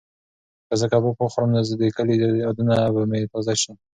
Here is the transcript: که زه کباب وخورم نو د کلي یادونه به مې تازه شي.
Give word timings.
که 0.67 0.73
زه 0.79 0.85
کباب 0.91 1.17
وخورم 1.19 1.49
نو 1.53 1.61
د 1.81 1.83
کلي 1.97 2.15
یادونه 2.45 2.75
به 2.93 3.01
مې 3.09 3.21
تازه 3.31 3.53
شي. 3.61 3.71